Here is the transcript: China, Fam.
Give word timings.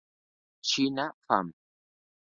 China, 0.63 1.13
Fam. 1.27 1.53